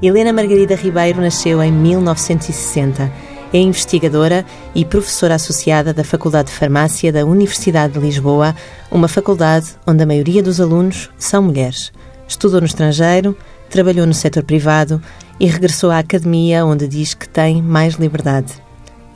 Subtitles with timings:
[0.00, 3.12] Helena Margarida Ribeiro nasceu em 1960.
[3.52, 8.54] É investigadora e professora associada da Faculdade de Farmácia da Universidade de Lisboa,
[8.92, 11.92] uma faculdade onde a maioria dos alunos são mulheres.
[12.28, 13.36] Estudou no estrangeiro,
[13.68, 15.02] trabalhou no setor privado
[15.40, 18.52] e regressou à academia, onde diz que tem mais liberdade.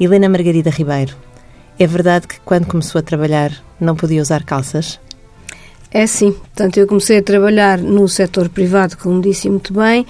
[0.01, 1.15] Helena Margarida Ribeiro,
[1.79, 4.99] é verdade que quando começou a trabalhar não podia usar calças?
[5.93, 6.33] É sim.
[6.33, 10.07] Portanto, eu comecei a trabalhar no setor privado, como disse muito bem,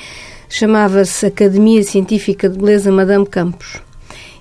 [0.52, 3.80] chamava-se Academia Científica de Beleza Madame Campos.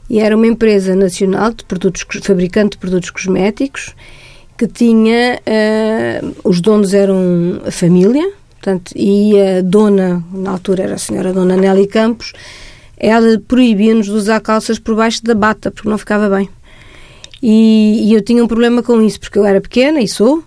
[0.10, 3.96] E era uma empresa nacional de produtos, fabricante de produtos cosméticos
[4.58, 10.96] que tinha, uh, os donos eram a família, portanto, e a dona, na altura era
[10.96, 12.34] a senhora Dona Nelly Campos,
[12.98, 16.48] ela proibia-nos de usar calças por baixo da bata, porque não ficava bem.
[17.42, 20.44] E, e, eu tinha um problema com isso, porque eu era pequena, e sou,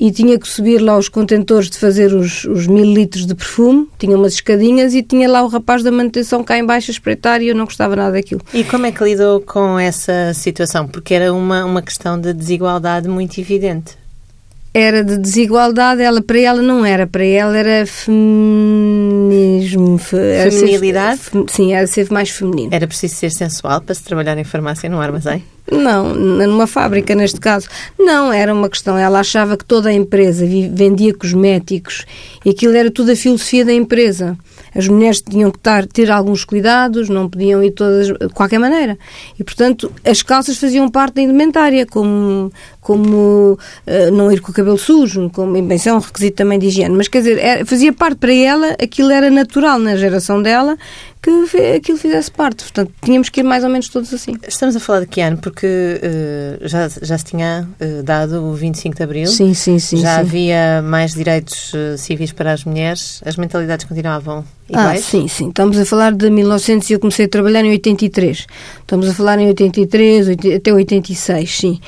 [0.00, 3.88] e tinha que subir lá os contentores de fazer os, os mil litros de perfume,
[3.98, 7.48] tinha umas escadinhas e tinha lá o rapaz da manutenção cá embaixo a espreitar e
[7.48, 8.40] eu não gostava nada daquilo.
[8.54, 10.86] E como é que lidou com essa situação?
[10.86, 13.98] Porque era uma, uma questão de desigualdade muito evidente
[14.78, 19.58] era de desigualdade, ela para ela não era, para ela era feminismo.
[20.12, 21.20] Era Feminilidade?
[21.20, 22.68] Ser, sim, era ser mais feminino.
[22.72, 25.44] Era preciso ser sensual para se trabalhar em farmácia no armazém?
[25.70, 27.68] Não, numa fábrica neste caso.
[27.98, 28.96] Não, era uma questão.
[28.96, 32.06] Ela achava que toda a empresa vendia cosméticos
[32.44, 34.36] e aquilo era tudo a filosofia da empresa.
[34.78, 35.58] As mulheres tinham que
[35.92, 38.96] ter alguns cuidados, não podiam ir todas de qualquer maneira.
[39.36, 44.54] E, portanto, as calças faziam parte da indumentária, como, como uh, não ir com o
[44.54, 46.96] cabelo sujo, como bem, é um requisito também de higiene.
[46.96, 50.78] Mas, quer dizer, era, fazia parte para ela, aquilo era natural na geração dela,
[51.20, 52.64] que aquilo fizesse parte.
[52.64, 54.36] Portanto, tínhamos que ir mais ou menos todos assim.
[54.46, 55.38] Estamos a falar de que ano?
[55.38, 59.26] Porque uh, já, já se tinha uh, dado o 25 de Abril.
[59.26, 59.98] Sim, sim, sim.
[59.98, 60.20] Já sim.
[60.20, 63.20] havia mais direitos uh, civis para as mulheres.
[63.24, 65.00] As mentalidades continuavam iguais?
[65.00, 65.48] Ah, sim, sim.
[65.48, 68.46] Estamos a falar de 1900 e eu comecei a trabalhar em 83.
[68.80, 71.80] Estamos a falar em 83 até 86, sim.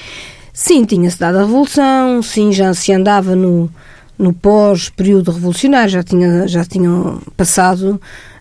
[0.53, 3.71] Sim, tinha-se dado a Revolução, sim, já se andava no,
[4.19, 7.99] no pós-período revolucionário, já, tinha, já tinham passado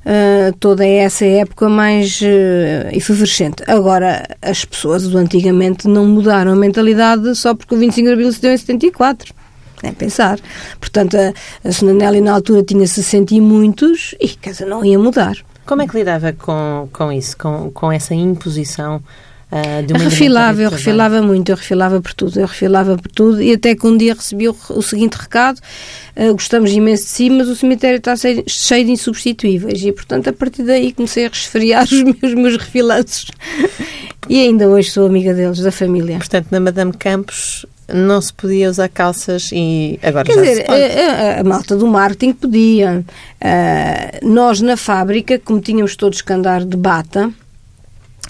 [0.09, 3.63] uh, toda essa época mais uh, efervescente.
[3.67, 8.31] Agora, as pessoas do antigamente não mudaram a mentalidade só porque o 25 de Abril
[8.31, 9.33] se deu em 74.
[9.81, 10.39] Nem pensar.
[10.79, 11.33] Portanto, a,
[11.67, 15.37] a Sonanelli na altura tinha 60 e muitos e, quer dizer, não ia mudar.
[15.65, 19.01] Como é que lidava com, com isso, com, com essa imposição
[19.51, 23.41] Uh, de uma refilava, eu refilava muito, eu refilava por tudo, eu refilava por tudo
[23.41, 25.59] e até que um dia recebi o, o seguinte recado,
[26.15, 30.29] uh, gostamos imenso de si, mas o cemitério está cheio, cheio de insubstituíveis e portanto
[30.29, 33.25] a partir daí comecei a resfriar os meus, meus refilantes
[34.29, 36.17] e ainda hoje sou amiga deles, da família.
[36.17, 40.63] Portanto, na Madame Campos não se podia usar calças e agora Quer já dizer, se
[40.63, 40.83] pode.
[40.83, 43.03] A, a, a, malta do marketing podia.
[43.41, 47.31] Uh, nós na fábrica, como tínhamos todos que andar de bata,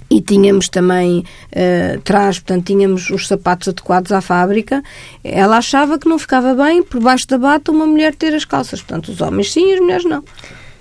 [0.09, 4.81] e tínhamos também uh, trás, portanto, tínhamos os sapatos adequados à fábrica.
[5.23, 8.81] Ela achava que não ficava bem, por baixo da bata, uma mulher ter as calças.
[8.81, 10.23] Portanto, os homens sim, as mulheres não.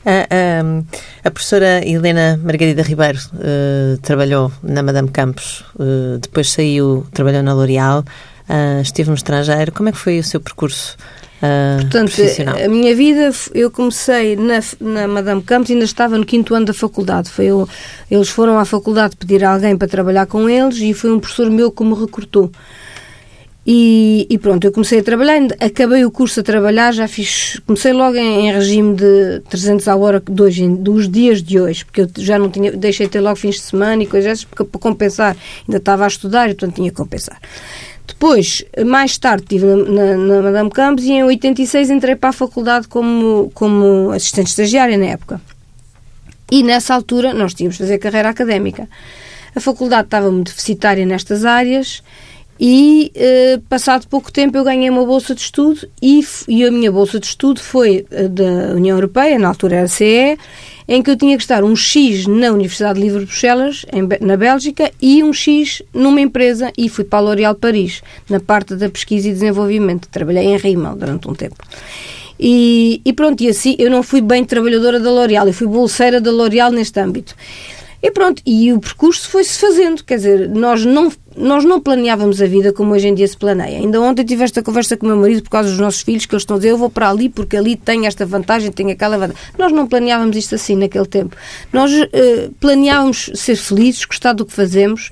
[0.07, 7.07] A, a, a professora Helena Margarida Ribeiro uh, trabalhou na Madame Campos, uh, depois saiu,
[7.13, 8.05] trabalhou na L'Oréal,
[8.83, 9.73] esteve no estrangeiro.
[9.73, 10.97] Como é que foi o seu percurso?
[11.39, 12.13] Uh, Portanto,
[12.65, 16.75] a minha vida, eu comecei na, na Madame Campos, ainda estava no quinto ano da
[16.75, 17.31] faculdade.
[17.31, 17.69] Foi eu,
[18.11, 21.71] eles foram à faculdade pedir alguém para trabalhar com eles e foi um professor meu
[21.71, 22.51] que me recrutou.
[23.71, 27.93] E, e, pronto, eu comecei a trabalhar, acabei o curso a trabalhar, já fiz, comecei
[27.93, 32.01] logo em, em regime de 300 à hora de hoje, dos dias de hoje, porque
[32.01, 35.37] eu já não tinha, deixei de ter logo fins de semana e coisas para compensar,
[35.67, 37.39] ainda estava a estudar e portanto tinha que compensar.
[38.09, 42.33] Depois, mais tarde, estive na, na, na, Madame Campos e em 86 entrei para a
[42.33, 45.41] faculdade como, como assistente estagiária na época.
[46.51, 48.89] E nessa altura nós tínhamos de fazer carreira académica.
[49.55, 52.03] A faculdade estava muito deficitária nestas áreas
[52.59, 56.91] e, eh, passado pouco tempo, eu ganhei uma bolsa de estudo e, e a minha
[56.91, 60.37] bolsa de estudo foi eh, da União Europeia, na altura era CE,
[60.89, 64.37] em que eu tinha que estar um X na Universidade Livre de Bruxelas, em, na
[64.39, 68.89] Bélgica, e um X numa empresa, e fui para a L'Oréal Paris, na parte da
[68.89, 70.09] pesquisa e desenvolvimento.
[70.09, 71.57] Trabalhei em Rimmel durante um tempo.
[72.41, 76.21] E, e, pronto, e assim eu não fui bem trabalhadora da L'Oréal, eu fui bolseira
[76.21, 77.37] da L'Oréal neste âmbito.
[78.01, 82.47] E pronto, e o percurso foi-se fazendo, quer dizer, nós não, nós não planeávamos a
[82.47, 83.79] vida como hoje em dia se planeia.
[83.79, 86.35] Ainda ontem tive esta conversa com o meu marido por causa dos nossos filhos, que
[86.35, 89.17] eles estão a dizer, eu vou para ali porque ali tem esta vantagem, tem aquela
[89.17, 89.43] vantagem.
[89.57, 91.37] Nós não planeávamos isto assim naquele tempo.
[91.73, 92.07] Nós uh,
[92.61, 95.11] planeávamos ser felizes, gostar do que fazemos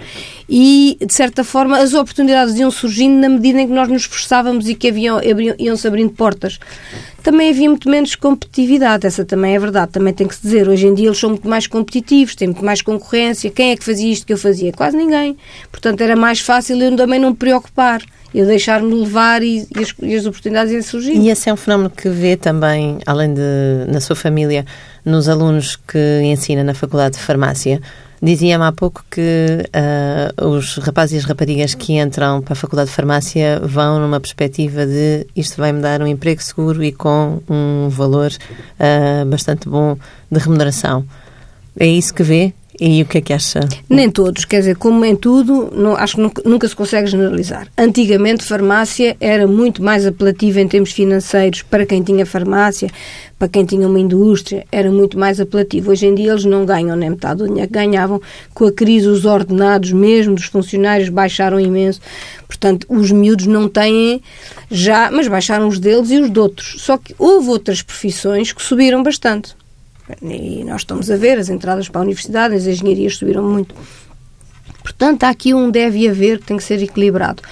[0.48, 4.68] e, de certa forma, as oportunidades iam surgindo na medida em que nós nos esforçávamos
[4.68, 5.20] e que haviam,
[5.58, 6.58] iam-se abrindo portas.
[7.26, 10.68] Também havia muito menos competitividade, essa também é verdade, também tem que se dizer.
[10.68, 13.50] Hoje em dia eles são muito mais competitivos, têm muito mais concorrência.
[13.50, 14.72] Quem é que fazia isto que eu fazia?
[14.72, 15.36] Quase ninguém.
[15.68, 18.00] Portanto, era mais fácil eu também não me preocupar
[18.32, 21.14] eu deixar-me levar e, e, as, e, as, oportunidades iam surgir.
[21.14, 23.40] E esse é um fenómeno que vê também, além de
[23.88, 24.66] na sua família,
[25.06, 27.80] nos alunos que ensina na Faculdade de Farmácia.
[28.20, 29.20] Dizia-me há pouco que
[30.40, 34.18] uh, os rapazes e as raparigas que entram para a Faculdade de Farmácia vão numa
[34.18, 39.96] perspectiva de isto vai-me dar um emprego seguro e com um valor uh, bastante bom
[40.30, 41.04] de remuneração.
[41.78, 42.52] É isso que vê?
[42.78, 43.60] E o que é que acha?
[43.88, 47.68] Nem todos, quer dizer, como em tudo, não, acho que nunca, nunca, se consegue generalizar.
[47.76, 52.90] Antigamente, farmácia era muito mais apelativa em termos financeiros para quem tinha farmácia,
[53.38, 55.90] para quem tinha uma indústria, era muito mais apelativo.
[55.90, 58.20] Hoje em dia, eles não ganham nem metade do dinheiro que ganhavam.
[58.54, 62.00] Com a crise, os ordenados mesmo dos funcionários baixaram imenso.
[62.46, 64.22] Portanto, os miúdos não têm
[64.70, 66.76] já, mas baixaram os deles e os de outros.
[66.78, 69.54] Só que houve outras profissões que subiram bastante.
[70.22, 73.74] E nós estamos a ver, as entradas para a universidade, as engenharias subiram muito.
[74.82, 77.42] Portanto, há aqui um deve haver que tem que ser equilibrado.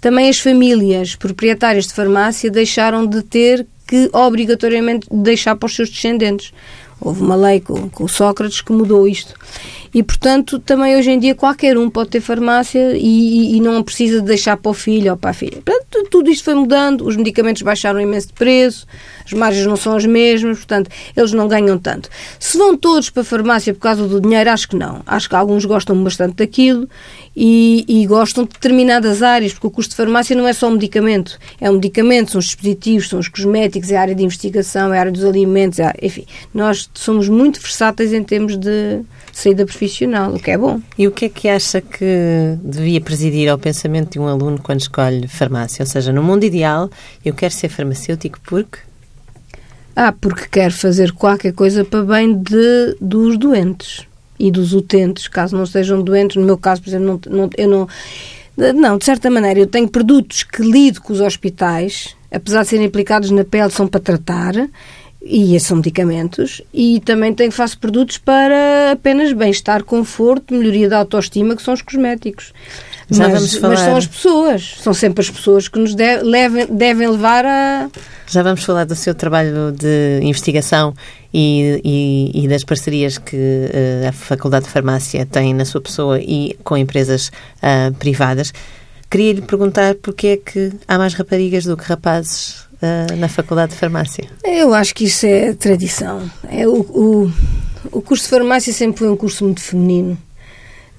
[0.00, 5.90] Também as famílias proprietárias de farmácia deixaram de ter que obrigatoriamente deixar para os seus
[5.90, 6.52] descendentes.
[7.04, 9.34] Houve uma lei com, com Sócrates que mudou isto.
[9.94, 14.20] E, portanto, também hoje em dia qualquer um pode ter farmácia e, e, não precisa
[14.20, 15.62] de deixar para o filho ou para a filha.
[15.64, 18.86] Portanto, tudo isto foi mudando, os medicamentos baixaram imenso de preço,
[19.24, 22.08] as margens não são as mesmas, portanto, eles não ganham tanto.
[22.40, 25.00] Se vão todos para a farmácia por causa do dinheiro, acho que não.
[25.06, 26.88] Acho que alguns gostam bastante daquilo
[27.36, 30.72] e, e gostam de determinadas áreas, porque o custo de farmácia não é só um
[30.72, 31.38] medicamento.
[31.60, 34.98] É um medicamento, são os dispositivos, são os cosméticos, é a área de investigação, é
[34.98, 36.24] a área dos alimentos, é, enfim.
[36.52, 39.00] Nós somos muito versáteis em termos de
[39.32, 40.80] saída profissional, o que é bom.
[40.96, 44.80] E o que é que acha que devia presidir ao pensamento de um aluno quando
[44.80, 45.82] escolhe farmácia?
[45.82, 46.88] Ou seja, no mundo ideal,
[47.24, 48.78] eu quero ser farmacêutico porque...
[49.96, 54.06] Ah, porque quero fazer qualquer coisa para bem de, dos doentes
[54.46, 56.36] e dos utentes, caso não sejam doentes.
[56.36, 57.88] No meu caso, por exemplo, não, não, eu não...
[58.56, 62.86] Não, de certa maneira, eu tenho produtos que lido com os hospitais, apesar de serem
[62.86, 64.54] aplicados na pele, são para tratar
[65.20, 71.56] e são medicamentos, e também tenho, faço produtos para apenas bem-estar, conforto, melhoria da autoestima,
[71.56, 72.52] que são os cosméticos.
[73.10, 73.74] Já mas, vamos falar...
[73.74, 77.88] mas são as pessoas, são sempre as pessoas que nos de, levem, devem levar a.
[78.26, 80.94] Já vamos falar do seu trabalho de investigação
[81.32, 86.18] e, e, e das parcerias que uh, a Faculdade de Farmácia tem na sua pessoa
[86.20, 87.28] e com empresas
[87.58, 88.52] uh, privadas.
[89.10, 93.72] Queria lhe perguntar porque é que há mais raparigas do que rapazes uh, na Faculdade
[93.72, 94.24] de Farmácia?
[94.42, 96.28] Eu acho que isso é tradição.
[96.50, 97.32] É o, o,
[97.92, 100.18] o curso de farmácia sempre foi um curso muito feminino.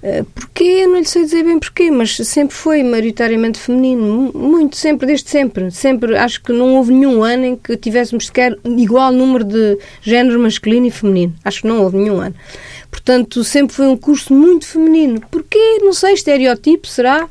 [0.05, 0.85] Uh, porquê?
[0.85, 4.31] Não lhe sei dizer bem porquê, mas sempre foi maioritariamente feminino.
[4.35, 5.71] Muito, sempre, desde sempre.
[5.71, 10.39] Sempre, acho que não houve nenhum ano em que tivéssemos sequer igual número de género
[10.39, 11.33] masculino e feminino.
[11.43, 12.35] Acho que não houve nenhum ano.
[12.91, 15.19] Portanto, sempre foi um curso muito feminino.
[15.31, 15.79] Porquê?
[15.81, 17.27] Não sei, estereotipo, será?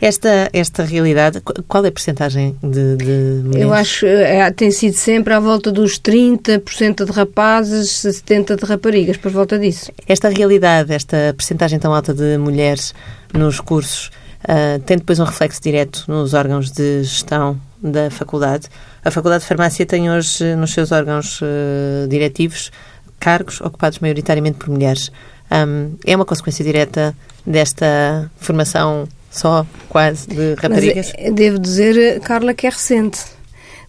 [0.00, 3.62] Esta, esta realidade, qual é a percentagem de, de mulheres?
[3.62, 8.64] Eu acho que é, tem sido sempre à volta dos 30% de rapazes, 70% de
[8.66, 9.90] raparigas, por volta disso.
[10.06, 12.94] Esta realidade, esta percentagem tão alta de mulheres
[13.32, 14.10] nos cursos,
[14.44, 18.68] uh, tem depois um reflexo direto nos órgãos de gestão da faculdade.
[19.04, 22.70] A Faculdade de Farmácia tem hoje nos seus órgãos uh, diretivos
[23.18, 25.10] cargos ocupados maioritariamente por mulheres.
[25.50, 27.14] Um, é uma consequência direta
[27.46, 31.12] desta formação só quase de raparigas?
[31.18, 33.20] Mas, devo dizer, Carla, que é recente.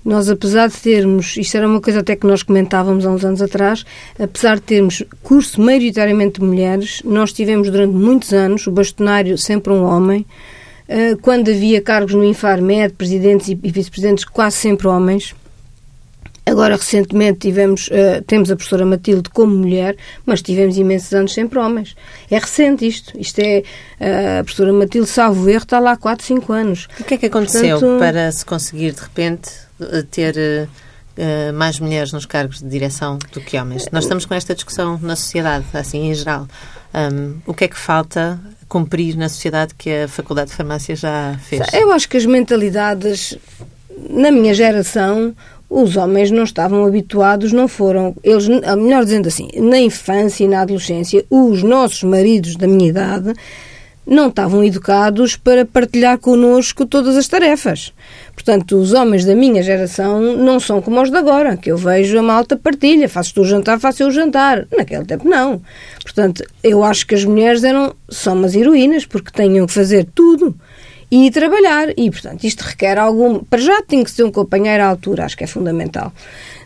[0.03, 3.41] Nós, apesar de termos, isto era uma coisa até que nós comentávamos há uns anos
[3.41, 3.83] atrás,
[4.17, 9.73] apesar de termos curso maioritariamente de mulheres, nós tivemos durante muitos anos, o bastonário sempre
[9.73, 10.25] um homem,
[10.87, 15.35] eh, quando havia cargos no Infarmed, presidentes e vice-presidentes, quase sempre homens.
[16.47, 21.59] Agora, recentemente, tivemos, uh, temos a professora Matilde como mulher, mas tivemos imensos anos sempre
[21.59, 21.93] homens.
[22.31, 23.19] É recente isto.
[23.19, 23.63] Isto é,
[23.99, 26.87] uh, a professora Matilde, salvo erro, está lá há 4, 5 anos.
[26.99, 29.51] O que é que aconteceu Portanto, para se conseguir, de repente,
[30.09, 30.69] ter
[31.17, 33.85] uh, mais mulheres nos cargos de direção do que homens?
[33.91, 36.47] Nós estamos com esta discussão na sociedade, assim, em geral.
[36.93, 38.39] Um, o que é que falta
[38.69, 41.61] cumprir na sociedade que a Faculdade de Farmácia já fez?
[41.73, 43.37] Eu acho que as mentalidades,
[44.09, 45.35] na minha geração,
[45.69, 50.61] os homens não estavam habituados, não foram, eles, melhor dizendo assim, na infância e na
[50.61, 53.33] adolescência, os nossos maridos da minha idade
[54.05, 57.93] não estavam educados para partilhar connosco todas as tarefas.
[58.33, 62.17] Portanto, os homens da minha geração não são como os de agora, que eu vejo
[62.17, 64.65] a malta partilha, fazes tu o jantar, faço eu o jantar.
[64.75, 65.61] Naquele tempo, não.
[66.01, 70.55] Portanto, eu acho que as mulheres eram só umas heroínas, porque tinham que fazer tudo
[71.09, 71.89] e trabalhar.
[71.97, 73.39] E, portanto, isto requer algum.
[73.39, 76.11] Para já tem que ser um companheiro à altura, acho que é fundamental.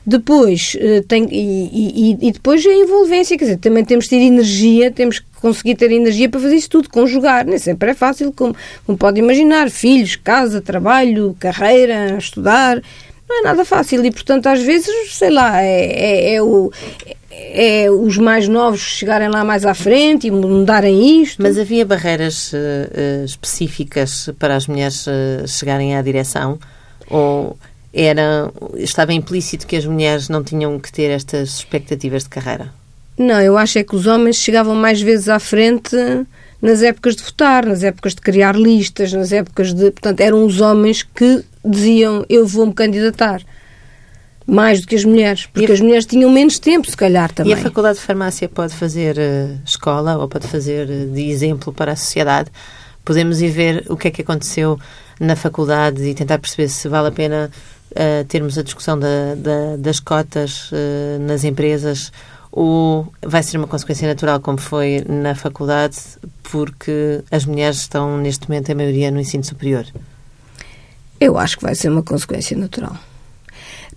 [0.05, 4.15] Depois, uh, tem, e, e, e, depois a envolvência, quer dizer, também temos de ter
[4.17, 8.31] energia, temos que conseguir ter energia para fazer isso tudo, conjugar, nem sempre é fácil,
[8.31, 8.55] como,
[8.85, 12.81] como pode imaginar, filhos, casa, trabalho, carreira, estudar,
[13.29, 16.71] não é nada fácil e, portanto, às vezes, sei lá, é, é, é o
[17.31, 21.41] é os mais novos chegarem lá mais à frente e mudarem isto.
[21.41, 26.59] Mas havia barreiras uh, específicas para as mulheres uh, chegarem à direção?
[27.09, 27.57] Ou
[27.93, 32.73] era, estava implícito que as mulheres não tinham que ter estas expectativas de carreira?
[33.17, 35.95] Não, eu acho é que os homens chegavam mais vezes à frente
[36.61, 39.91] nas épocas de votar, nas épocas de criar listas, nas épocas de.
[39.91, 43.41] Portanto, eram os homens que diziam eu vou-me candidatar
[44.45, 45.73] mais do que as mulheres, porque a...
[45.73, 47.51] as mulheres tinham menos tempo, se calhar também.
[47.51, 51.71] E a Faculdade de Farmácia pode fazer uh, escola ou pode fazer uh, de exemplo
[51.71, 52.49] para a sociedade?
[53.05, 54.79] Podemos ir ver o que é que aconteceu
[55.19, 57.51] na faculdade e tentar perceber se vale a pena
[57.91, 60.69] uh, termos a discussão da, da, das cotas
[61.19, 62.11] nas empresas
[62.51, 65.97] ou vai ser uma consequência natural, como foi na faculdade,
[66.43, 69.85] porque as mulheres estão neste momento em maioria no ensino superior?
[71.19, 72.97] Eu acho que vai ser uma consequência natural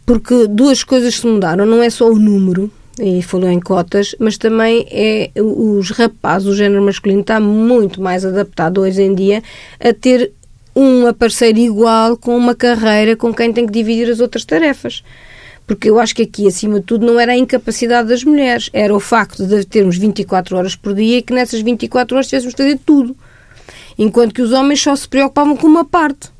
[0.04, 1.66] porque duas coisas se mudaram.
[1.66, 2.70] Não é só o número,
[3.00, 8.24] e falou em cotas, mas também é os rapazes, o género masculino está muito mais
[8.24, 9.42] adaptado hoje em dia
[9.80, 10.32] a ter
[10.74, 15.02] uma parceira igual com uma carreira com quem tem que dividir as outras tarefas.
[15.66, 18.94] Porque eu acho que aqui, acima de tudo, não era a incapacidade das mulheres, era
[18.94, 22.62] o facto de termos 24 horas por dia e que nessas 24 horas tivéssemos de
[22.62, 23.16] fazer tudo.
[23.98, 26.33] Enquanto que os homens só se preocupavam com uma parte.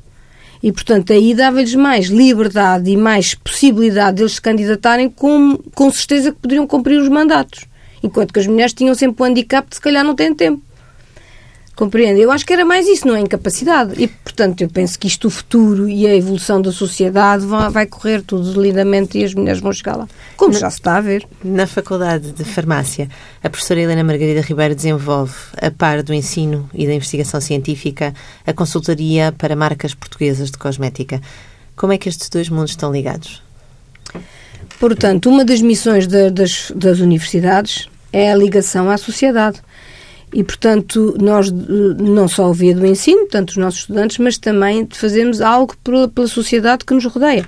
[0.65, 5.91] E, portanto, aí dava-lhes mais liberdade e mais possibilidade de eles se candidatarem com, com
[5.91, 7.65] certeza que poderiam cumprir os mandatos.
[8.01, 10.63] Enquanto que as mulheres tinham sempre o handicap de se calhar não têm tempo.
[11.75, 12.21] Compreende?
[12.21, 14.01] Eu acho que era mais isso, não é incapacidade.
[14.01, 17.85] E, portanto, eu penso que isto, o futuro e a evolução da sociedade vai, vai
[17.85, 20.07] correr tudo lindamente e as mulheres vão chegar lá.
[20.37, 21.27] Como na, já se está a ver.
[21.43, 23.09] Na Faculdade de Farmácia,
[23.43, 28.13] a professora Helena Margarida Ribeiro desenvolve, a par do ensino e da investigação científica,
[28.47, 31.21] a consultoria para marcas portuguesas de cosmética.
[31.75, 33.43] Como é que estes dois mundos estão ligados?
[34.79, 39.61] Portanto, uma das missões de, das, das universidades é a ligação à sociedade.
[40.35, 45.39] E, portanto, nós não só via do ensino, tanto os nossos estudantes, mas também fazemos
[45.39, 47.45] algo pela, sociedade que nos rodeia.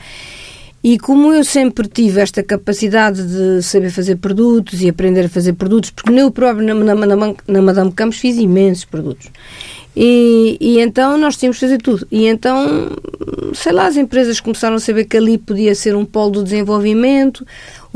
[0.82, 5.52] E como eu sempre tive esta capacidade de saber fazer produtos e aprender a fazer
[5.52, 9.30] produtos, porque eu próprio na, na, na, na Madame Campos fiz imensos produtos.
[9.94, 12.08] E, e, então nós tínhamos que fazer tudo.
[12.10, 12.90] E então,
[13.54, 17.46] sei lá, as empresas começaram a saber que ali podia ser um polo do desenvolvimento,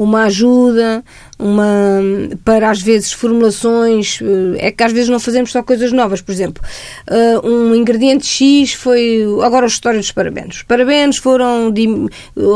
[0.03, 1.03] uma ajuda,
[1.38, 2.01] uma
[2.43, 6.31] para às vezes formulações, eh, é que às vezes não fazemos só coisas novas, por
[6.31, 6.63] exemplo,
[7.05, 10.58] eh, um ingrediente X foi agora a história dos parabenos.
[10.58, 11.86] Os parabenos foram de,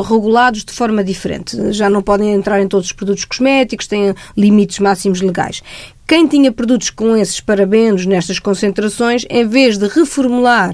[0.08, 4.80] regulados de forma diferente, já não podem entrar em todos os produtos cosméticos, têm limites
[4.80, 5.62] máximos legais.
[6.08, 10.74] Quem tinha produtos com esses parabenos nestas concentrações, em vez de reformular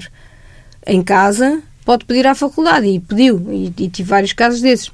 [0.86, 4.90] em casa, pode pedir à faculdade e pediu, e, e tive vários casos desses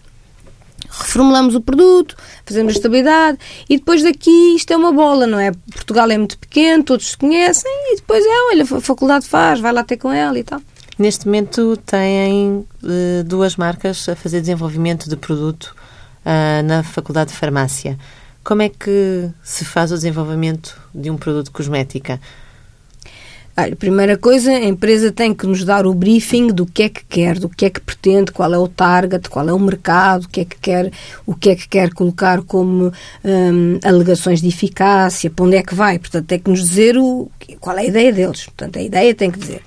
[0.90, 5.52] reformulamos o produto, fazemos a estabilidade e depois daqui isto é uma bola, não é?
[5.72, 9.72] Portugal é muito pequeno, todos se conhecem e depois é, olha, a faculdade faz, vai
[9.72, 10.60] lá ter com ela e tal.
[10.98, 15.76] Neste momento têm uh, duas marcas a fazer desenvolvimento de produto
[16.26, 17.96] uh, na Faculdade de Farmácia.
[18.42, 22.20] Como é que se faz o desenvolvimento de um produto cosmética?
[23.60, 27.04] Olha, primeira coisa, a empresa tem que nos dar o briefing do que é que
[27.04, 30.28] quer, do que é que pretende, qual é o target, qual é o mercado, o
[30.28, 30.92] que é que quer,
[31.26, 32.92] o que é que quer colocar como
[33.24, 35.98] hum, alegações de eficácia, para onde é que vai.
[35.98, 38.44] Portanto, tem que nos dizer o, qual é a ideia deles.
[38.44, 39.62] Portanto, a ideia tem que dizer.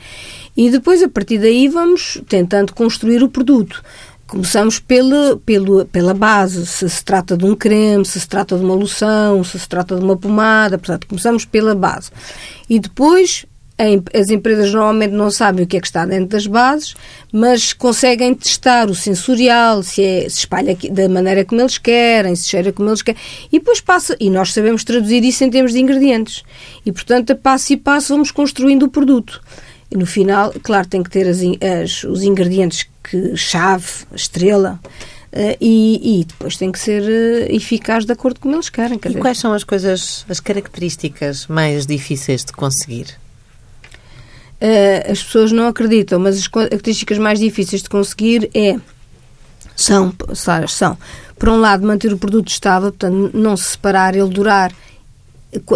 [0.55, 3.83] E depois, a partir daí, vamos tentando construir o produto.
[4.25, 8.63] Começamos pela, pela, pela base, se se trata de um creme, se se trata de
[8.63, 12.09] uma loção, se se trata de uma pomada, portanto, começamos pela base.
[12.69, 13.45] E depois
[14.13, 16.93] as empresas normalmente não sabem o que é que está dentro das bases,
[17.31, 22.47] mas conseguem testar o sensorial, se, é, se espalha da maneira como eles querem, se
[22.47, 23.19] cheira como eles querem,
[23.51, 26.43] e depois passa, e nós sabemos traduzir isso em termos de ingredientes.
[26.85, 29.41] E, portanto, a passo e passo vamos construindo o produto.
[29.89, 34.79] E no final, claro, tem que ter as, as, os ingredientes que chave, estrela,
[35.33, 38.99] Uh, e, e, depois tem que ser uh, eficaz de acordo com como eles querem.
[39.01, 43.17] e quais são as coisas, as características mais difíceis de conseguir?
[44.61, 48.77] Uh, as pessoas não acreditam, mas as características mais difíceis de conseguir é
[49.75, 50.13] são,
[50.67, 50.97] são,
[51.39, 54.71] por um lado, manter o produto estável, portanto, não se separar, ele durar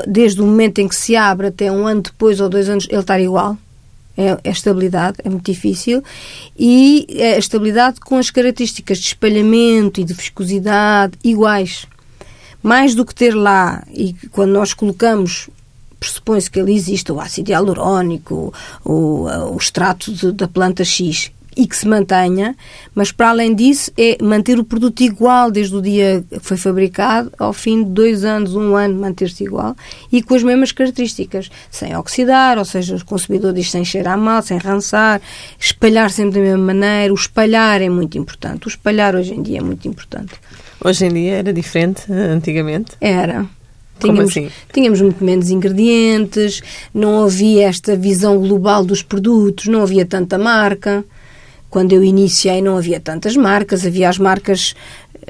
[0.08, 3.02] desde o momento em que se abre até um ano depois ou dois anos, ele
[3.02, 3.58] estar igual.
[4.18, 6.04] é, é estabilidade, é muito difícil,
[6.58, 11.86] e é a estabilidade com as características de espalhamento e de viscosidade iguais.
[12.64, 15.50] Mais do que ter lá, e quando nós colocamos
[16.00, 21.66] pressupõe-se que ali existe o ácido hialurónico, o, o extrato de, da planta X, e
[21.66, 22.56] que se mantenha,
[22.94, 27.32] mas para além disso é manter o produto igual desde o dia que foi fabricado
[27.40, 29.76] ao fim de dois anos, um ano, manter-se igual
[30.12, 34.42] e com as mesmas características, sem oxidar, ou seja, o consumidor diz sem cheirar mal,
[34.42, 35.22] sem rançar,
[35.58, 37.14] espalhar sempre da mesma maneira.
[37.14, 38.68] O espalhar é muito importante.
[38.68, 40.34] O espalhar hoje em dia é muito importante.
[40.84, 42.92] Hoje em dia era diferente antigamente?
[43.00, 43.46] Era.
[44.00, 44.50] Tínhamos, assim?
[44.74, 46.62] tínhamos muito menos ingredientes,
[46.94, 51.04] não havia esta visão global dos produtos, não havia tanta marca.
[51.70, 54.76] Quando eu iniciei não havia tantas marcas, havia as marcas,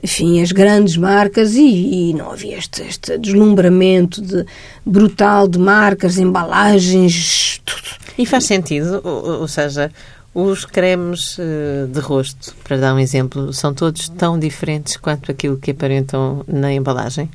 [0.03, 4.45] enfim, as grandes marcas e, e não havia este, este deslumbramento de,
[4.85, 7.81] brutal de marcas, embalagens, tudo.
[8.17, 9.91] E faz sentido, ou, ou seja,
[10.35, 15.57] os cremes eh, de rosto, para dar um exemplo, são todos tão diferentes quanto aquilo
[15.57, 17.29] que aparentam na embalagem?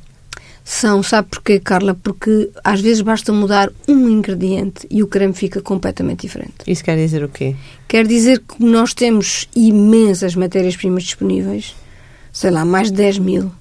[0.63, 1.95] São, sabe porquê, Carla?
[1.95, 6.53] Porque às vezes basta mudar um ingrediente e o creme fica completamente diferente.
[6.67, 7.55] Isso quer dizer o quê?
[7.87, 11.75] Quer dizer que nós temos imensas matérias-primas disponíveis,
[12.31, 13.51] sei lá, mais de 10 mil.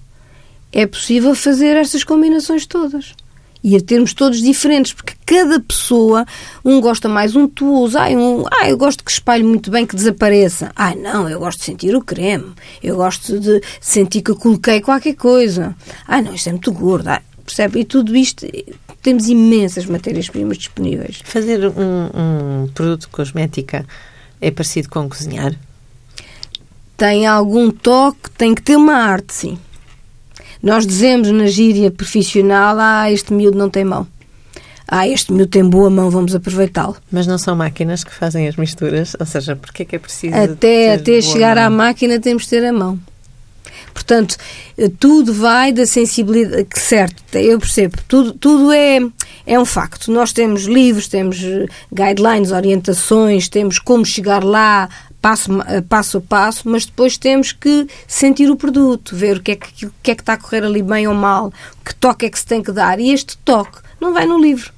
[0.73, 3.15] É possível fazer estas combinações todas
[3.63, 6.27] e a termos todos diferentes, porque cada pessoa,
[6.65, 9.95] um gosta mais um tuoso, ai, um, ai, eu gosto que espalhe muito bem, que
[9.95, 10.73] desapareça.
[10.75, 12.53] Ai, não, eu gosto de sentir o creme,
[12.83, 15.77] eu gosto de sentir que eu coloquei qualquer coisa.
[16.07, 17.81] Ai, não, isto é muito gordo, ai, percebe?
[17.81, 18.47] E tudo isto,
[19.03, 21.21] temos imensas matérias-primas disponíveis.
[21.25, 23.87] Fazer um, um produto cosmética
[24.41, 25.55] é parecido com cozinhar?
[26.97, 29.59] Tem algum toque, tem que ter uma arte, sim.
[30.63, 34.07] Nós dizemos na gíria profissional: ah, este miúdo não tem mão.
[34.87, 36.97] Ah, este miúdo tem boa mão, vamos aproveitá-lo.
[37.13, 39.17] Mas não são máquinas que fazem as misturas?
[39.19, 40.35] Ou seja, porque é que é preciso.
[40.35, 41.65] Até, até chegar mão?
[41.67, 42.99] à máquina temos de ter a mão.
[43.95, 44.37] Portanto,
[44.99, 46.67] tudo vai da sensibilidade.
[46.75, 47.97] Certo, eu percebo.
[48.09, 48.99] Tudo, tudo é,
[49.47, 50.11] é um facto.
[50.11, 54.89] Nós temos livros, temos eh, guidelines, orientações, temos como chegar lá,
[55.21, 55.51] passo,
[55.89, 59.87] passo a passo, mas depois temos que sentir o produto, ver o que, é que,
[59.87, 61.53] o que é que está a correr ali bem ou mal,
[61.85, 62.99] que toque é que se tem que dar.
[62.99, 64.73] E este toque não vai no livro.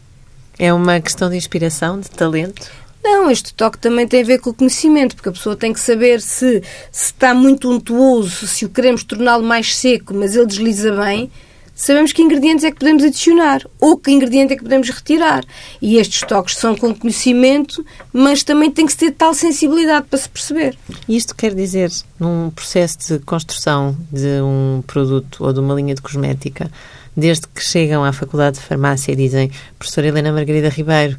[0.58, 2.70] É uma questão de inspiração, de talento?
[3.02, 5.80] Não, este toque também tem a ver com o conhecimento, porque a pessoa tem que
[5.80, 10.94] saber se, se está muito untuoso, se o queremos torná-lo mais seco, mas ele desliza
[10.94, 11.30] bem,
[11.74, 15.44] sabemos que ingredientes é que podemos adicionar ou que ingrediente é que podemos retirar.
[15.80, 20.28] E estes toques são com conhecimento, mas também tem que ter tal sensibilidade para se
[20.28, 20.76] perceber.
[21.08, 26.02] Isto quer dizer, num processo de construção de um produto ou de uma linha de
[26.02, 26.70] cosmética,
[27.16, 31.16] desde que chegam à Faculdade de Farmácia e dizem, professora Helena Margarida Ribeiro,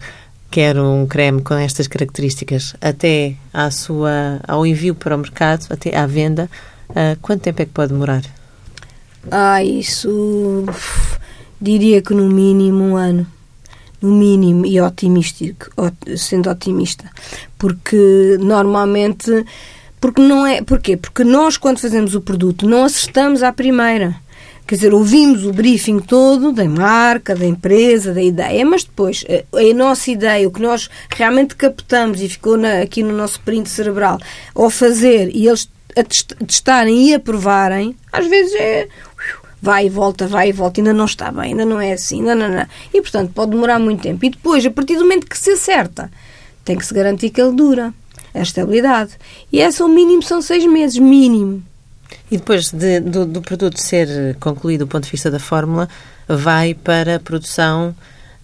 [0.50, 5.96] quero um creme com estas características, até à sua, ao envio para o mercado, até
[5.98, 6.50] à venda,
[6.90, 8.22] uh, quanto tempo é que pode demorar?
[9.32, 10.66] Ah, isso
[11.60, 13.26] diria que no mínimo um ano.
[14.02, 15.70] No mínimo, e otimístico,
[16.18, 17.10] sendo otimista.
[17.58, 19.46] Porque normalmente.
[20.00, 20.62] Porque não é.
[20.62, 20.98] Porquê?
[20.98, 24.16] Porque nós, quando fazemos o produto, não acertamos à primeira.
[24.68, 29.58] Quer dizer, ouvimos o briefing todo da marca, da empresa, da ideia, mas depois a,
[29.58, 33.70] a nossa ideia, o que nós realmente captamos e ficou na, aqui no nosso print
[33.70, 34.18] cerebral,
[34.56, 38.88] ao fazer e eles a testarem e aprovarem, às vezes é
[39.64, 42.36] vai e volta, vai e volta, ainda não está bem, ainda não é assim, não,
[42.36, 42.66] não, não.
[42.94, 44.26] E, portanto, pode demorar muito tempo.
[44.26, 46.12] E depois, a partir do momento que se acerta,
[46.66, 47.94] tem que se garantir que ele dura,
[48.34, 49.14] a estabilidade.
[49.50, 51.64] E essa, o mínimo, são seis meses, mínimo.
[52.30, 55.88] E depois de, do, do produto ser concluído do ponto de vista da fórmula,
[56.28, 57.96] vai para a produção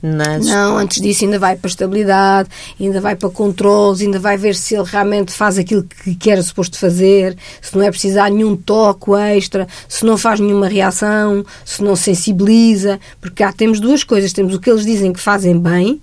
[0.02, 0.46] nas...
[0.46, 4.76] Não, antes disso ainda vai para estabilidade, ainda vai para controles, ainda vai ver se
[4.76, 9.68] ele realmente faz aquilo que, era suposto fazer, se não é precisar nenhum toque extra,
[9.88, 14.60] se não faz nenhuma reação, se não sensibiliza, porque cá temos duas coisas, temos o
[14.60, 16.02] que eles dizem que fazem bem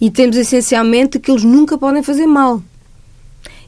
[0.00, 2.62] e temos essencialmente que eles nunca podem fazer mal.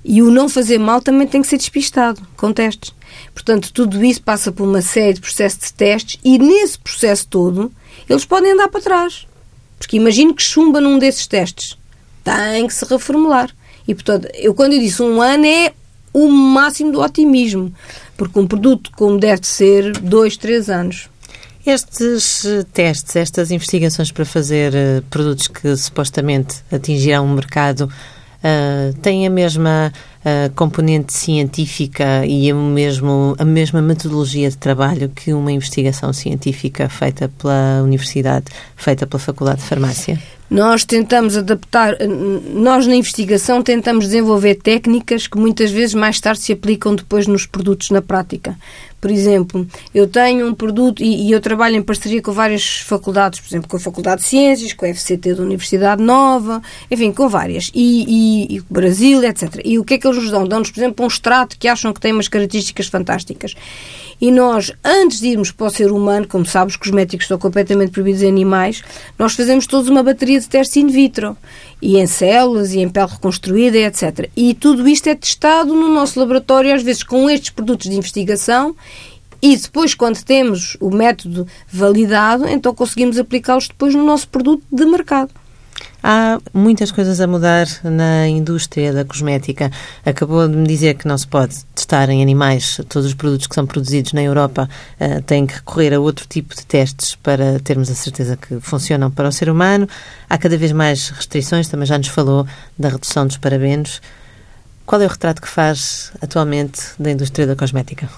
[0.05, 2.95] E o não fazer mal também tem que ser despistado com testes.
[3.35, 7.71] Portanto, tudo isso passa por uma série de processos de testes e nesse processo todo
[8.09, 9.28] eles podem andar para trás.
[9.79, 11.79] Porque imagino que chumba num desses testes.
[12.25, 13.51] Tem que se reformular.
[13.87, 15.73] E, portanto, eu quando eu disse um ano é
[16.13, 17.73] o máximo do otimismo.
[18.17, 21.09] Porque um produto, como deve ser, dois, três anos.
[21.65, 27.93] Estes eh, testes, estas investigações para fazer uh, produtos que supostamente atingirão o mercado
[28.43, 35.09] uh, têm a mesma uh, componente científica e a, mesmo, a mesma metodologia de trabalho
[35.09, 38.47] que uma investigação científica feita pela universidade,
[38.77, 40.38] feita pela Faculdade de Farmácia?
[40.51, 41.97] Nós tentamos adaptar,
[42.55, 47.45] nós na investigação tentamos desenvolver técnicas que muitas vezes mais tarde se aplicam depois nos
[47.45, 48.57] produtos na prática.
[49.01, 53.39] Por exemplo, eu tenho um produto e, e, eu trabalho em parceria com várias faculdades,
[53.39, 57.29] por exemplo, com a Faculdade de Ciências, com a FCT da Universidade Nova, enfim, com
[57.29, 59.61] várias, e, e, e Brasil, etc.
[59.65, 60.49] E o que é que eles nos dão?
[60.49, 63.55] Dão-nos, por exemplo, um extrato que acham que tem umas características fantásticas.
[64.21, 67.93] E nós, antes de irmos para o ser humano, como sabes, os cosméticos estão completamente
[67.93, 68.83] proibidos em animais,
[69.19, 71.37] nós fazemos todos uma bateria de testes in vitro.
[71.81, 74.29] E em células, e em pele reconstruída, etc.
[74.37, 78.75] E tudo isto é testado no nosso laboratório, às vezes com estes produtos de investigação,
[79.41, 84.85] e depois, quando temos o método validado, então conseguimos aplicá-los depois no nosso produto de
[84.85, 85.31] mercado.
[86.03, 89.71] Há muitas coisas a mudar na indústria da cosmética.
[90.07, 92.81] Acabou de me dizer que não se pode testar em animais.
[92.89, 94.69] Todos os produtos que são produzidos na Europa
[95.01, 99.11] uh, têm que recorrer a outro tipo de testes para termos a certeza que funcionam
[99.11, 99.89] para o ser humano.
[100.31, 102.47] Há cada vez mais restrições, também já nos falou
[102.79, 104.01] da redução dos parabenos.
[104.87, 108.09] Qual é o retrato que faz atualmente da indústria da cosmética?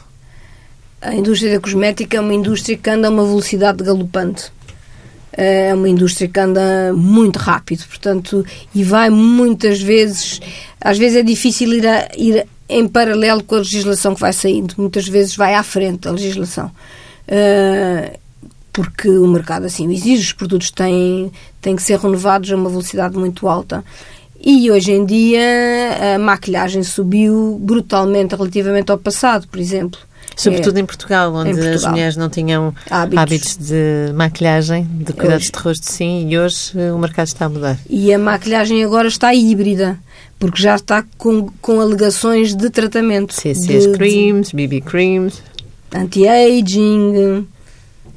[1.01, 4.53] A indústria da cosmética é uma indústria que anda a uma velocidade galopante
[5.33, 10.41] é uma indústria que anda muito rápido, portanto, e vai muitas vezes,
[10.81, 14.75] às vezes é difícil ir, a, ir em paralelo com a legislação que vai saindo,
[14.77, 16.71] muitas vezes vai à frente a legislação.
[17.29, 18.19] Uh,
[18.73, 23.17] porque o mercado assim exige, os produtos têm, têm que ser renovados a uma velocidade
[23.17, 23.85] muito alta.
[24.43, 30.01] E hoje em dia a maquilhagem subiu brutalmente relativamente ao passado, por exemplo.
[30.43, 31.75] Sobretudo é, em, Portugal, onde em Portugal.
[31.75, 35.53] as mulheres não tinham hábitos, hábitos de maquilhagem, de cuidados hoje.
[35.53, 37.79] de rosto, sim, e hoje eh, o mercado está a mudar.
[37.89, 39.99] E a maquilhagem agora está híbrida,
[40.39, 43.35] porque já está com, com alegações de tratamento.
[43.35, 45.43] CCS de, creams, BB creams.
[45.93, 47.47] Anti-aging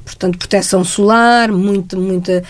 [0.04, 2.42] portanto, proteção solar, muito, muita,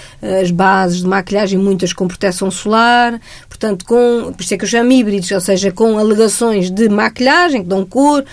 [0.43, 4.69] as bases de maquilhagem, muitas com proteção solar, portanto, com, por isso é que eu
[4.69, 8.25] chamo híbridos, ou seja, com alegações de maquilhagem, que dão cor,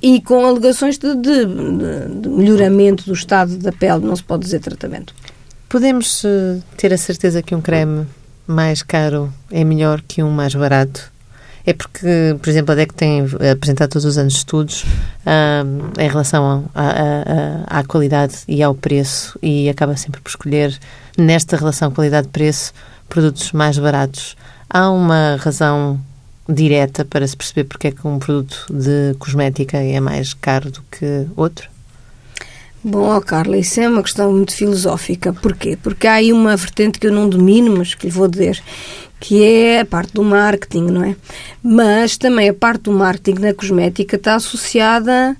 [0.00, 4.60] e com alegações de, de, de, melhoramento do estado da pele, não se pode dizer
[4.60, 5.14] tratamento.
[5.68, 8.06] Podemos uh, ter a certeza que um creme
[8.46, 11.15] mais caro é melhor que um mais barato?
[11.66, 14.84] É porque, por exemplo, a DEC tem apresentado todos os anos estudos
[15.98, 20.78] em relação à qualidade e ao preço e acaba sempre por escolher,
[21.18, 22.72] nesta relação qualidade-preço,
[23.08, 24.36] produtos mais baratos.
[24.70, 26.00] Há uma razão
[26.48, 30.82] direta para se perceber porque é que um produto de cosmética é mais caro do
[30.82, 31.68] que outro?
[32.84, 35.32] Bom, oh Carla, isso é uma questão muito filosófica.
[35.32, 35.76] Porquê?
[35.82, 38.62] Porque há aí uma vertente que eu não domino, mas que lhe vou dizer,
[39.18, 41.16] que é a parte do marketing, não é?
[41.62, 45.36] Mas também a parte do marketing na cosmética está associada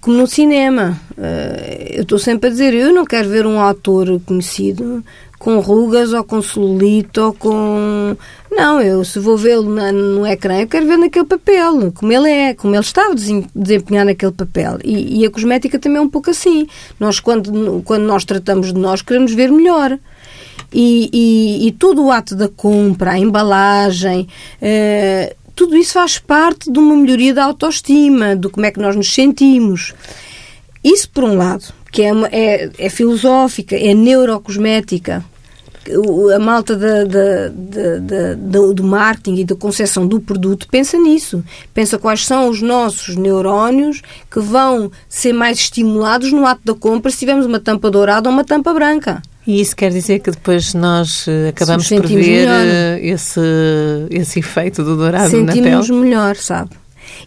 [0.00, 0.98] como no cinema.
[1.16, 5.04] Eh, eu estou sempre a dizer, eu não quero ver um autor conhecido
[5.38, 8.16] com rugas ou com celulite ou com...
[8.50, 12.54] Não, eu se vou vê-lo no ecrã, eu quero ver naquele papel, como ele é,
[12.54, 14.78] como ele está a desempenhar naquele papel.
[14.82, 16.66] E, e a cosmética também é um pouco assim.
[16.98, 19.98] Nós, quando, quando nós tratamos de nós, queremos ver melhor.
[20.72, 24.28] E, e, e todo o ato da compra, a embalagem,
[24.60, 28.94] eh, tudo isso faz parte de uma melhoria da autoestima, do como é que nós
[28.94, 29.92] nos sentimos.
[30.84, 35.24] Isso, por um lado, que é, é, é filosófica, é neurocosmética.
[36.34, 37.48] A malta da, da,
[38.36, 41.42] da, do marketing e da concepção do produto pensa nisso.
[41.74, 47.10] Pensa quais são os nossos neurónios que vão ser mais estimulados no ato da compra
[47.10, 49.22] se tivermos uma tampa dourada ou uma tampa branca.
[49.48, 52.66] E isso quer dizer que depois nós eh, acabamos por ver melhor.
[52.66, 53.40] Eh, esse,
[54.10, 55.64] esse efeito do dourado Sentimos na pele?
[55.64, 56.70] Sentimos melhor, sabe?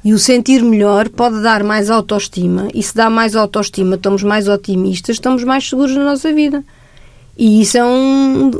[0.05, 2.67] E o sentir melhor pode dar mais autoestima.
[2.75, 6.63] E se dá mais autoestima, estamos mais otimistas, estamos mais seguros na nossa vida.
[7.35, 8.51] E isso é um.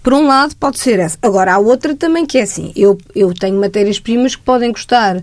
[0.00, 1.18] Por um lado, pode ser essa.
[1.20, 5.20] Agora, há outra também que é assim: eu, eu tenho matérias-primas que podem custar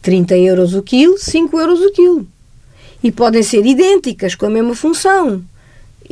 [0.00, 2.24] 30 euros o quilo, 5 euros o quilo.
[3.02, 5.42] E podem ser idênticas, com a mesma função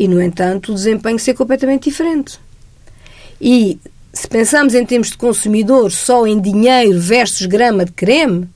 [0.00, 2.40] e, no entanto, o desempenho ser completamente diferente.
[3.38, 3.78] E
[4.14, 8.48] se pensamos em termos de consumidor só em dinheiro versus grama de creme,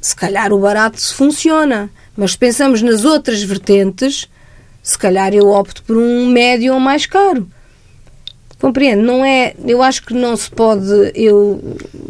[0.00, 1.90] se calhar o barato funciona.
[2.16, 4.28] Mas se pensamos nas outras vertentes,
[4.80, 7.48] se calhar eu opto por um médio ou mais caro.
[8.62, 11.60] Compreendo, não é, eu acho que não se pode, eu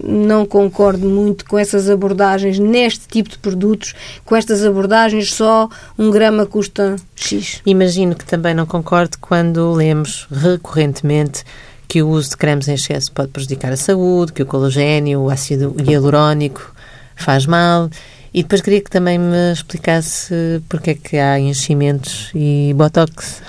[0.05, 5.67] não concordo muito com essas abordagens neste tipo de produtos, com estas abordagens só
[5.99, 7.63] um grama custa X.
[7.65, 11.43] Imagino que também não concordo quando lemos recorrentemente
[11.89, 15.31] que o uso de cremes em excesso pode prejudicar a saúde, que o colagênio, o
[15.31, 16.75] ácido hialurónico
[17.17, 17.89] faz mal.
[18.35, 23.41] E depois queria que também me explicasse porque é que há enchimentos e botox.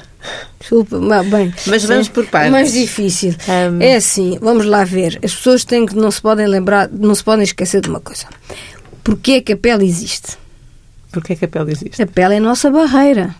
[0.63, 0.97] Desculpa,
[1.29, 1.53] bem.
[1.67, 2.51] Mas vamos por partes.
[2.51, 3.35] Mais difícil.
[3.49, 3.81] Um...
[3.81, 5.19] É assim, vamos lá ver.
[5.21, 8.27] As pessoas têm que não se podem lembrar, não se podem esquecer de uma coisa.
[9.03, 10.37] Porquê é que a pele existe?
[11.11, 12.01] Porquê é que a pele existe?
[12.01, 13.35] A pele é a nossa barreira.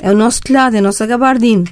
[0.00, 1.70] É o nosso telhado, é a nossa gabardine.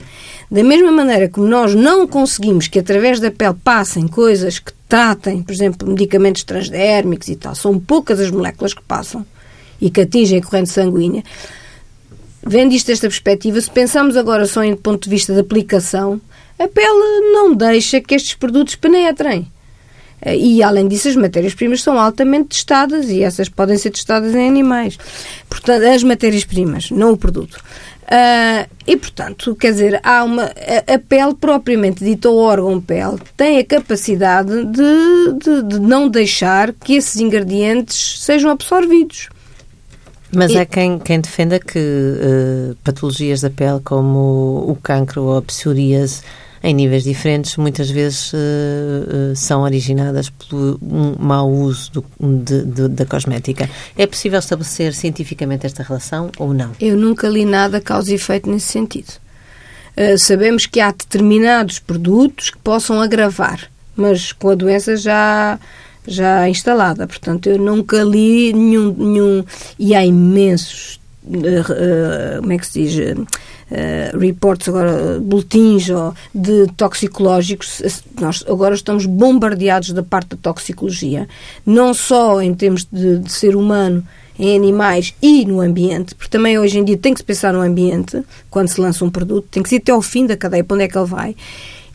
[0.49, 5.43] Da mesma maneira como nós não conseguimos que através da pele passem coisas que tratem,
[5.43, 9.27] por exemplo, medicamentos transdérmicos e tal, são poucas as moléculas que passam
[9.81, 11.25] e que atingem a corrente sanguínea.
[12.47, 16.21] Vendo isto desta perspectiva, se pensamos agora só em ponto de vista de aplicação,
[16.59, 19.51] a pele não deixa que estes produtos penetrem.
[20.21, 24.49] Eh, e, além disso, as matérias-primas são altamente testadas e essas podem ser testadas em
[24.49, 24.99] animais.
[25.49, 27.63] Portanto, as matérias-primas, não o produto.
[28.09, 33.59] Uh, e, portanto, quer dizer, há uma, a, pele propriamente dita, o órgão pele, tem
[33.59, 39.29] a capacidade de, de, de não deixar que esses ingredientes sejam absorvidos.
[40.35, 40.59] Mas e...
[40.59, 46.23] há quem, quem defenda que uh, patologias da pele como o cancro ou a psoríase
[46.63, 52.65] em níveis diferentes, muitas vezes uh, uh, são originadas pelo um mau uso do, de,
[52.65, 53.71] de, da cosmética.
[53.97, 56.73] É possível estabelecer cientificamente esta relação ou não?
[56.81, 59.13] Eu nunca li nada causa e efeito nesse sentido.
[59.97, 65.59] Uh, sabemos que há determinados produtos que possam agravar, mas com a doença já
[66.09, 67.07] já instalada.
[67.07, 69.45] Portanto, eu nunca li nenhum, nenhum
[69.79, 70.99] e há imensos
[72.41, 75.89] como é que se diz uh, reports, agora, boletins
[76.35, 77.83] de toxicológicos,
[78.19, 81.29] nós agora estamos bombardeados da parte da toxicologia,
[81.67, 84.03] não só em termos de, de ser humano,
[84.39, 87.61] em animais e no ambiente, porque também hoje em dia tem que se pensar no
[87.61, 90.77] ambiente, quando se lança um produto, tem que ir até ao fim da cadeia, para
[90.77, 91.35] onde é que ele vai.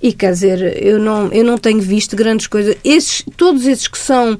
[0.04, 2.76] E quer dizer, eu não, eu não tenho visto grandes coisas.
[2.84, 4.38] Esses, todos esses que são.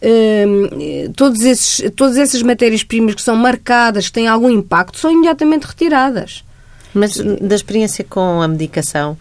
[0.00, 5.64] Hum, todos esses, todas essas matérias-primas que são marcadas, que têm algum impacto, são imediatamente
[5.64, 6.44] retiradas.
[6.92, 9.16] Mas da experiência com a medicação,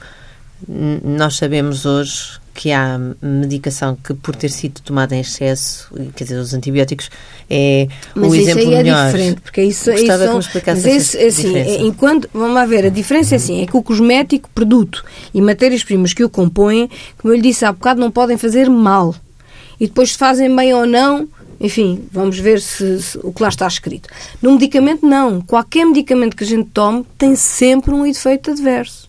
[0.67, 6.37] nós sabemos hoje que há medicação que, por ter sido tomada em excesso, quer dizer,
[6.37, 7.11] os antibióticos,
[7.47, 9.05] é mas o exemplo aí é melhor.
[9.05, 12.65] diferente, porque isso, Gostava isso, que me explicasse mas esse, assim, é, enquanto, vamos lá
[12.65, 16.89] ver, a diferença é assim, é que o cosmético, produto e matérias-primas que o compõem,
[17.19, 19.13] como eu lhe disse há bocado, não podem fazer mal.
[19.79, 21.29] E depois se fazem bem ou não,
[21.61, 24.09] enfim, vamos ver se, se, o que lá está escrito.
[24.41, 25.41] No medicamento, não.
[25.41, 29.07] Qualquer medicamento que a gente tome tem sempre um efeito adverso.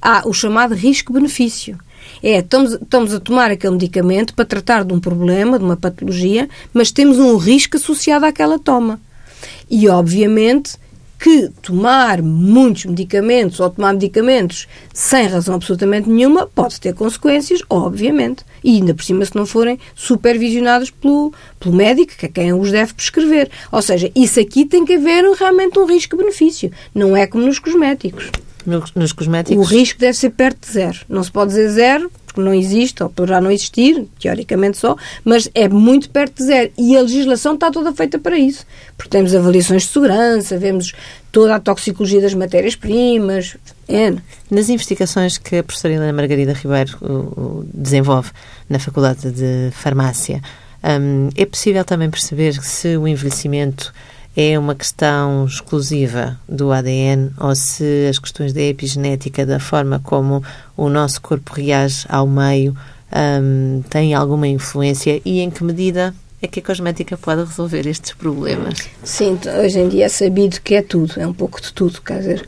[0.00, 1.78] Há o chamado risco-benefício.
[2.22, 6.48] É, estamos, estamos a tomar aquele medicamento para tratar de um problema, de uma patologia,
[6.72, 9.00] mas temos um risco associado àquela toma.
[9.70, 10.76] E, obviamente,
[11.22, 18.44] que tomar muitos medicamentos ou tomar medicamentos sem razão absolutamente nenhuma pode ter consequências, obviamente.
[18.64, 22.72] E ainda por cima se não forem supervisionados pelo, pelo médico, que é quem os
[22.72, 23.48] deve prescrever.
[23.70, 26.72] Ou seja, isso aqui tem que haver realmente um risco-benefício.
[26.92, 28.28] Não é como nos cosméticos.
[28.66, 29.66] Nos, cosméticos?
[29.66, 30.98] O risco deve ser perto de zero.
[31.08, 35.50] Não se pode dizer zero, porque não existe, ou poderá não existir, teoricamente só, mas
[35.54, 36.70] é muito perto de zero.
[36.78, 38.64] E a legislação está toda feita para isso.
[38.96, 40.92] Porque temos avaliações de segurança, vemos
[41.30, 43.56] toda a toxicologia das matérias-primas.
[43.88, 44.14] É.
[44.50, 48.30] Nas investigações que a professora Helena Margarida Ribeiro desenvolve
[48.68, 50.40] na Faculdade de Farmácia,
[50.82, 53.92] um, é possível também perceber se o envelhecimento
[54.36, 60.42] é uma questão exclusiva do ADN ou se as questões da epigenética, da forma como
[60.76, 62.76] o nosso corpo reage ao meio,
[63.12, 68.14] um, têm alguma influência e em que medida é que a cosmética pode resolver estes
[68.14, 68.88] problemas?
[69.04, 72.18] Sim, hoje em dia é sabido que é tudo, é um pouco de tudo, quer
[72.18, 72.46] dizer,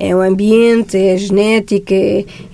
[0.00, 1.94] é o ambiente, é a genética,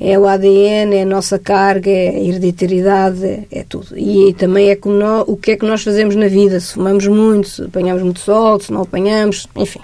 [0.01, 3.97] é, o ADN, é a nossa carga, é a hereditariedade, é, tudo.
[3.97, 7.49] E, também é nós, o que é que nós fazemos na vida, se fumamos muito,
[7.49, 9.79] se apanhamos muito sol, se não apanhamos, enfim,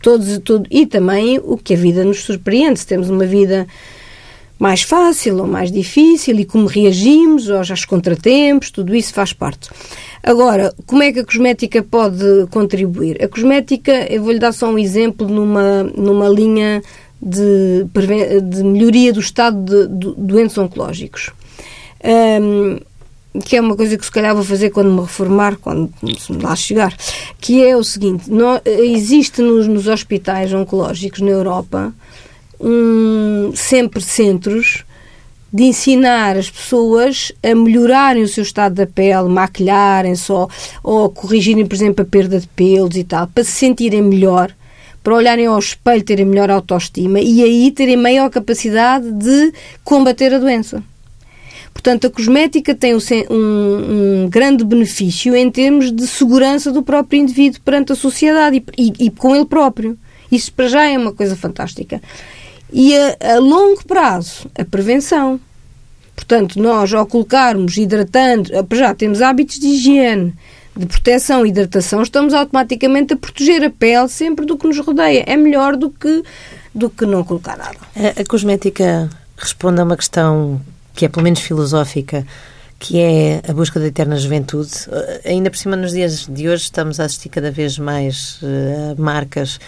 [0.00, 0.68] todos, tudo.
[0.70, 3.66] E também o que a vida nos surpreende, se temos uma vida
[4.60, 9.70] mais fácil ou mais difícil e como reagimos aos, aos contratempos, tudo isso faz parte.
[10.22, 13.24] Agora, como é que a cosmética pode contribuir?
[13.24, 16.82] A cosmética, eu vou-lhe dar só um exemplo numa, numa linha
[17.22, 17.86] de,
[18.42, 21.30] de melhoria do estado de, de doentes oncológicos.
[22.04, 22.78] Um,
[23.44, 26.54] que é uma coisa que se calhar vou fazer quando me reformar, quando me lá
[26.54, 26.94] chegar,
[27.40, 28.28] que é o seguinte,
[28.66, 31.94] existe nos, nos hospitais oncológicos na Europa
[32.60, 34.84] um, sempre centros
[35.52, 40.48] de ensinar as pessoas a melhorarem o seu estado da pele, maquilharem-se ou,
[40.82, 44.54] ou corrigirem, por exemplo, a perda de pelos e tal, para se sentirem melhor,
[45.02, 50.38] para olharem ao espelho, terem melhor autoestima e aí terem maior capacidade de combater a
[50.38, 50.82] doença.
[51.72, 52.98] Portanto, a cosmética tem um,
[53.30, 58.86] um, um, grande benefício em termos de segurança do próprio indivíduo perante a sociedade e,
[58.86, 59.98] e, e com ele próprio.
[60.30, 62.00] Isso para já é uma coisa fantástica.
[62.72, 65.40] E a, a longo prazo, a prevenção.
[66.14, 70.34] Portanto, nós ao colocarmos hidratantes, já temos hábitos de higiene,
[70.76, 75.24] de proteção e hidratação, estamos automaticamente a proteger a pele sempre do que nos rodeia.
[75.26, 76.22] É melhor do que,
[76.74, 77.78] do que não colocar nada.
[77.96, 80.60] A, a cosmética responde a uma questão
[80.94, 82.26] que é pelo menos filosófica,
[82.78, 84.70] que é a busca da eterna juventude.
[85.24, 89.58] Ainda por cima, nos dias de hoje, estamos a assistir cada vez mais uh, marcas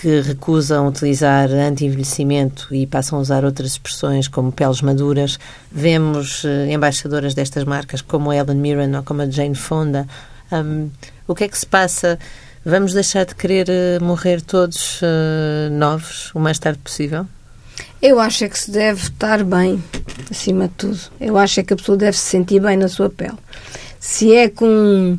[0.00, 5.38] que recusam utilizar anti-envelhecimento e passam a usar outras expressões como peles maduras.
[5.70, 10.08] Vemos uh, embaixadoras destas marcas como a Ellen Mirren ou como a Jane Fonda.
[10.50, 10.88] Um,
[11.28, 12.18] o que é que se passa?
[12.64, 17.26] Vamos deixar de querer uh, morrer todos uh, novos o mais tarde possível?
[18.00, 19.84] Eu acho é que se deve estar bem,
[20.30, 20.98] acima de tudo.
[21.20, 23.36] Eu acho é que a pessoa deve se sentir bem na sua pele
[24.00, 25.18] se é com,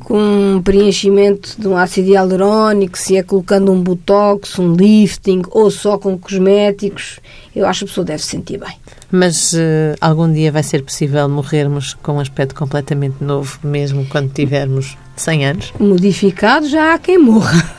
[0.00, 5.96] com preenchimento de um ácido hialurónico, se é colocando um botox, um lifting ou só
[5.96, 7.20] com cosméticos,
[7.54, 8.74] eu acho que a pessoa deve se sentir bem.
[9.12, 14.32] Mas uh, algum dia vai ser possível morrermos com um aspecto completamente novo, mesmo quando
[14.32, 15.72] tivermos 100 anos?
[15.78, 17.76] Modificado já há quem morra.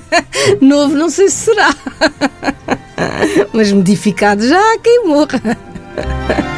[0.60, 1.74] novo não sei se será.
[3.54, 5.40] Mas modificado já há quem morra.